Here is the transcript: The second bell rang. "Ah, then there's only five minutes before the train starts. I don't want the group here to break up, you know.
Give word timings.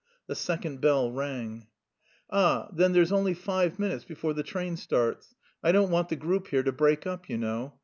The 0.25 0.33
second 0.33 0.81
bell 0.81 1.11
rang. 1.11 1.67
"Ah, 2.31 2.69
then 2.73 2.91
there's 2.91 3.11
only 3.11 3.35
five 3.35 3.77
minutes 3.77 4.03
before 4.03 4.33
the 4.33 4.41
train 4.41 4.75
starts. 4.75 5.35
I 5.63 5.71
don't 5.71 5.91
want 5.91 6.09
the 6.09 6.15
group 6.15 6.47
here 6.47 6.63
to 6.63 6.71
break 6.71 7.05
up, 7.05 7.29
you 7.29 7.37
know. 7.37 7.75